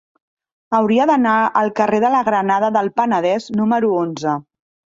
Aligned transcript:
Hauria 0.77 1.05
d'anar 1.11 1.33
al 1.61 1.69
carrer 1.81 2.01
de 2.05 2.11
la 2.15 2.23
Granada 2.31 2.73
del 2.81 2.91
Penedès 2.99 3.49
número 3.63 3.95
onze. 4.03 4.39